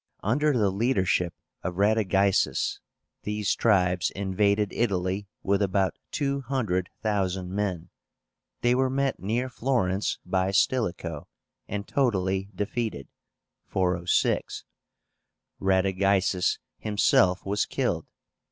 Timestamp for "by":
10.25-10.49